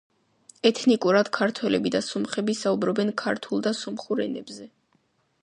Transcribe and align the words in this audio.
ეთნიკურად 0.69 1.29
ქართველები 1.37 1.91
და 1.97 2.01
სომხები 2.07 2.57
საუბრობენ 2.61 3.13
ქართულ 3.25 3.63
და 3.69 3.75
სომხურ 3.83 4.25
ენებზე. 4.27 4.69